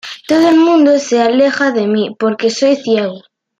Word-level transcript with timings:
Todo 0.27 0.49
el 0.49 0.55
mundo 0.57 0.97
se 0.97 1.21
aleja 1.21 1.69
de 1.69 1.85
mí 1.85 2.15
porque 2.17 2.49
soy 2.49 2.75
ciego. 2.75 3.21